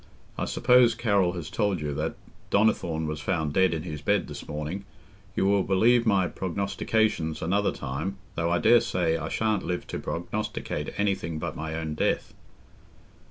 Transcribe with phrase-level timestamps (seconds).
[0.35, 2.15] I suppose Carroll has told you that
[2.49, 4.83] Donnithorne was found dead in his bed this morning.
[5.35, 10.91] You will believe my prognostications another time, though I daresay I shan't live to prognosticate
[10.97, 12.33] anything but my own death."